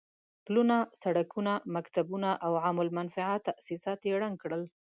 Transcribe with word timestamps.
پلونه، 0.45 0.77
سړکونه، 1.01 1.53
مکتبونه 1.75 2.29
او 2.45 2.51
عام 2.63 2.77
المنفعه 2.85 3.35
تاسيسات 3.47 3.99
يې 4.07 4.13
ړنګ 4.21 4.35
کړل. 4.43 4.63